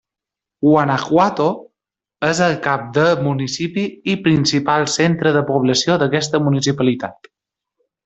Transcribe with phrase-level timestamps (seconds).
[0.67, 1.49] Guanajuato
[2.29, 3.85] és el cap de municipi
[4.15, 7.35] i principal centre de població d'aquesta municipalitat.